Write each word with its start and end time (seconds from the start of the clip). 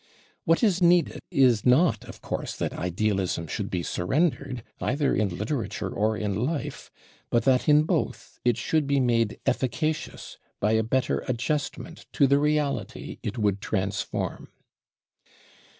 What 0.45 0.63
is 0.63 0.81
needed 0.81 1.19
is 1.29 1.63
not, 1.63 2.05
of 2.05 2.23
course, 2.23 2.55
that 2.55 2.73
idealism 2.73 3.45
should 3.45 3.69
be 3.69 3.83
surrendered, 3.83 4.63
either 4.79 5.13
in 5.15 5.37
literature 5.37 5.89
or 5.91 6.17
in 6.17 6.43
life; 6.43 6.89
but 7.29 7.43
that 7.43 7.69
in 7.69 7.83
both 7.83 8.39
it 8.43 8.57
should 8.57 8.87
be 8.87 8.99
made 8.99 9.39
efficacious 9.45 10.39
by 10.59 10.71
a 10.71 10.81
better 10.81 11.19
adjustment 11.27 12.07
to 12.13 12.25
the 12.25 12.39
reality 12.39 13.19
it 13.21 13.37
would 13.37 13.61
transform. 13.61 14.47